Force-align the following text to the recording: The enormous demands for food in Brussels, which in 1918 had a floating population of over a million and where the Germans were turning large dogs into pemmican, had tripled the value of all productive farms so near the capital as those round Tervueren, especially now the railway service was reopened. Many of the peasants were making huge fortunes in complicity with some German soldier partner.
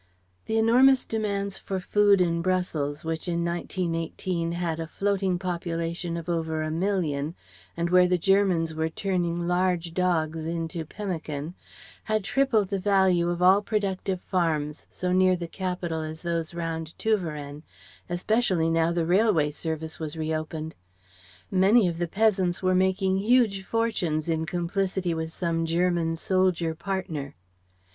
The 0.47 0.57
enormous 0.57 1.05
demands 1.05 1.59
for 1.59 1.79
food 1.79 2.21
in 2.21 2.41
Brussels, 2.41 3.05
which 3.05 3.27
in 3.27 3.45
1918 3.45 4.53
had 4.53 4.79
a 4.79 4.87
floating 4.87 5.37
population 5.37 6.17
of 6.17 6.27
over 6.27 6.63
a 6.63 6.71
million 6.71 7.35
and 7.77 7.91
where 7.91 8.07
the 8.07 8.17
Germans 8.17 8.73
were 8.73 8.89
turning 8.89 9.47
large 9.47 9.93
dogs 9.93 10.43
into 10.43 10.85
pemmican, 10.85 11.53
had 12.05 12.23
tripled 12.23 12.69
the 12.69 12.79
value 12.79 13.29
of 13.29 13.43
all 13.43 13.61
productive 13.61 14.19
farms 14.21 14.87
so 14.89 15.11
near 15.11 15.35
the 15.35 15.47
capital 15.47 16.01
as 16.01 16.23
those 16.23 16.55
round 16.55 16.97
Tervueren, 16.97 17.61
especially 18.09 18.71
now 18.71 18.91
the 18.91 19.05
railway 19.05 19.51
service 19.51 19.99
was 19.99 20.17
reopened. 20.17 20.73
Many 21.51 21.87
of 21.87 21.99
the 21.99 22.07
peasants 22.07 22.63
were 22.63 22.73
making 22.73 23.19
huge 23.19 23.63
fortunes 23.65 24.27
in 24.27 24.47
complicity 24.47 25.13
with 25.13 25.31
some 25.31 25.63
German 25.67 26.15
soldier 26.15 26.73
partner. 26.73 27.35